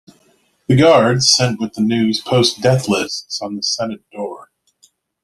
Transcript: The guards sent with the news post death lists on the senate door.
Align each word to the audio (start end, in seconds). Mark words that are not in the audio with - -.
The 0.67 0.75
guards 0.75 1.31
sent 1.31 1.59
with 1.59 1.73
the 1.75 1.81
news 1.81 2.21
post 2.21 2.59
death 2.59 2.87
lists 2.89 3.39
on 3.39 3.55
the 3.55 3.61
senate 3.61 4.01
door. 4.11 4.49